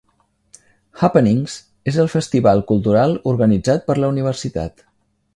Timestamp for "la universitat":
4.01-4.83